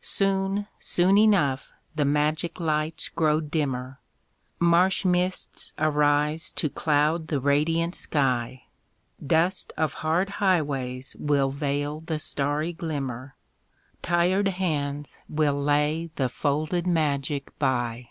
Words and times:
Soon, 0.00 0.68
soon 0.78 1.18
enough 1.18 1.72
the 1.96 2.04
magic 2.04 2.60
lights 2.60 3.08
grow 3.08 3.40
dimmer, 3.40 3.98
Marsh 4.60 5.04
mists 5.04 5.72
arise 5.78 6.52
to 6.52 6.70
cloud 6.70 7.26
the 7.26 7.40
radiant 7.40 7.96
sky, 7.96 8.66
Dust 9.26 9.72
of 9.76 9.94
hard 9.94 10.28
highways 10.38 11.16
will 11.18 11.50
veil 11.50 12.02
the 12.06 12.20
starry 12.20 12.72
glimmer, 12.72 13.34
Tired 14.00 14.46
hands 14.46 15.18
will 15.28 15.60
lay 15.60 16.10
the 16.14 16.28
folded 16.28 16.86
magic 16.86 17.50
by. 17.58 18.10